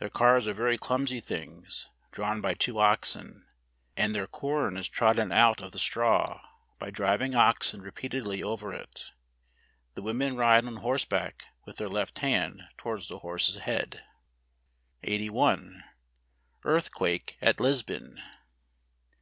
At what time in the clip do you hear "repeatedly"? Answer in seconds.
7.80-8.42